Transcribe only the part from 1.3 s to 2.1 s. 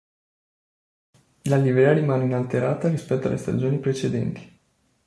La livrea